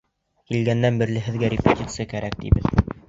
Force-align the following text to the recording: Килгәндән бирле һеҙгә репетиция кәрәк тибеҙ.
Килгәндән 0.51 0.97
бирле 1.01 1.23
һеҙгә 1.27 1.49
репетиция 1.55 2.07
кәрәк 2.15 2.39
тибеҙ. 2.43 2.73